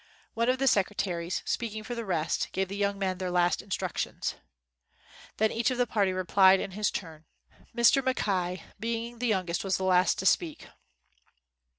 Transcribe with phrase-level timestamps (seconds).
[0.33, 4.33] One of the secretaries, speaking for the rest, gave the young men their last instructions.
[5.37, 7.25] Then each of the party replied in his turn.
[7.77, 8.03] Mr.
[8.03, 10.65] Mackay being the youngest was the last to speak.